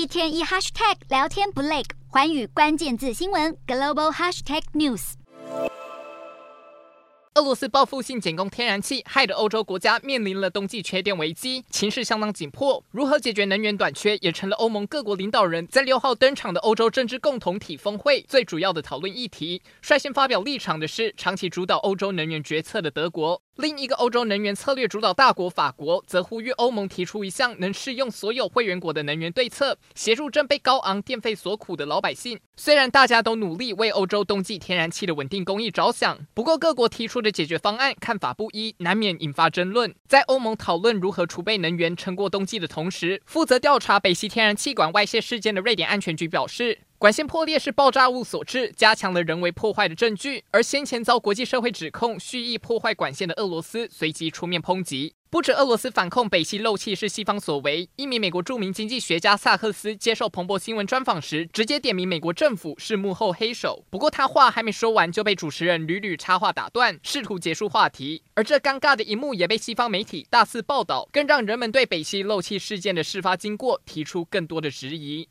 [0.00, 5.12] 一天一 hashtag 聊天不累，环宇关键字新闻 global hashtag news。
[7.34, 12.82] 俄罗斯报复性减供天然气，害得欧洲国家面临了冬季缺电危机，情势相当紧迫。
[12.90, 19.60] 如何解决能源短缺，也成了欧盟各国领导人在六号登场的欧洲政治共同体峰会最主要的讨论议题。
[19.82, 23.42] 率先发表立场的是长期主导欧洲能源决策的德国。
[23.56, 32.40] 另一个欧洲能源策略主导大国法国，则呼吁欧盟提出一项能适用所有会员国的能源对策，协助正被高昂电费所苦的老百姓。
[32.56, 39.94] 虽然大家都努力为欧洲冬季天然气的稳定供应着想，不过各国提出的解决方案看法不一，难免引发争论。
[40.08, 50.44] 在欧盟讨论如何储备能源撑过冬季的同时，负责调查北溪天然气管外泄事件的瑞典安全局表示，管线破裂是爆炸物所致，加强了人为破坏的证据。
[50.50, 55.14] 而先前遭国际社会指控蓄意破坏管线的俄罗斯，随即出面抨击。
[55.30, 63.82] 不止俄罗斯反控北溪漏气是西方所为，一名美国著名经济学家萨克斯接受彭博新闻专访时，直接点名美国政府是幕后黑手。
[63.88, 68.22] 不过他话还没说完，就被主持人屡屡插话打断，试图结束话题。
[68.34, 75.26] 而这尴尬的一幕也被西方媒体大肆报道，更让人们对北溪漏气事件的事发经过提出更多的质疑。